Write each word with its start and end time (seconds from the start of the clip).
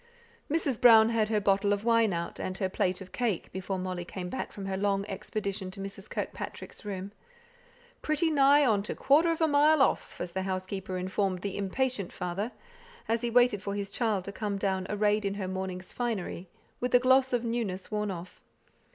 Mrs. 0.49 0.81
Brown 0.81 1.09
had 1.09 1.29
her 1.29 1.39
bottle 1.39 1.71
of 1.71 1.83
wine 1.83 2.11
out, 2.11 2.39
and 2.39 2.57
her 2.57 2.67
plate 2.69 3.01
of 3.01 3.11
cake, 3.11 3.51
before 3.51 3.77
Molly 3.77 4.03
came 4.03 4.29
back 4.31 4.51
from 4.51 4.65
her 4.65 4.75
long 4.75 5.05
expedition 5.05 5.69
to 5.69 5.79
Mrs. 5.79 6.09
Kirkpatrick's 6.09 6.83
room, 6.83 7.11
"pretty 8.01 8.31
nigh 8.31 8.65
on 8.65 8.81
to 8.81 8.93
a 8.93 8.95
quarter 8.95 9.31
of 9.31 9.41
a 9.41 9.47
mile 9.47 9.79
off," 9.79 10.19
as 10.19 10.31
the 10.31 10.41
housekeeper 10.41 10.97
informed 10.97 11.43
the 11.43 11.55
impatient 11.55 12.11
father, 12.11 12.51
as 13.07 13.21
he 13.21 13.29
waited 13.29 13.61
for 13.61 13.75
his 13.75 13.91
child 13.91 14.25
to 14.25 14.31
come 14.31 14.57
down 14.57 14.87
arrayed 14.89 15.23
in 15.23 15.35
her 15.35 15.47
morning's 15.47 15.93
finery 15.93 16.47
with 16.79 16.93
the 16.93 16.99
gloss 16.99 17.31
of 17.31 17.43
newness 17.43 17.91
worn 17.91 18.09
off. 18.09 18.41